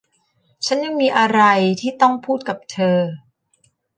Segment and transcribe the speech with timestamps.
[0.65, 1.41] ฉันยังมีอะไร
[1.81, 2.99] ที่ต้องพูดกับเธอ